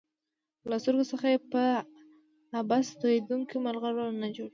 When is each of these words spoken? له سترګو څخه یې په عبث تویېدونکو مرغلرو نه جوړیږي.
له 0.69 0.75
سترګو 0.83 1.09
څخه 1.11 1.25
یې 1.33 1.39
په 1.51 1.63
عبث 2.59 2.85
تویېدونکو 3.01 3.55
مرغلرو 3.65 4.19
نه 4.21 4.27
جوړیږي. 4.35 4.49